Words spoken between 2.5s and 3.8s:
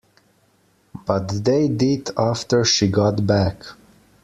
she got back.